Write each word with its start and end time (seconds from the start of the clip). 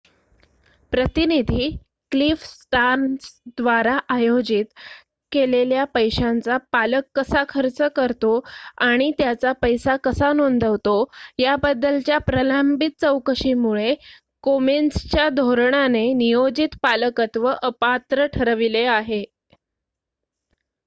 प्रतिनिधी 0.91 1.65
Cliff 2.11 2.43
Stearns 2.43 3.27
द्वारा 3.57 3.97
आयोजित 4.09 4.65
केलेल्या 5.31 5.83
पैशांचा 5.89 6.57
पालक 6.71 7.03
कसा 7.15 7.43
खर्च 7.49 7.81
करतो 7.95 8.31
आणि 8.81 9.11
त्याचा 9.17 9.51
पैसा 9.61 9.95
कसा 10.03 10.31
नोंदवतो 10.33 10.95
याबद्दलच्या 11.39 12.17
प्रलंबित 12.27 12.99
चौकशीमुळे 13.01 13.93
कोमेन्सच्या 14.43 15.29
धोरणाने 15.35 16.11
नियोजित 16.15 16.77
पालकत्व 16.83 17.51
अपात्र 17.53 18.25
ठरविले 18.33 18.85
आहे 18.89 19.23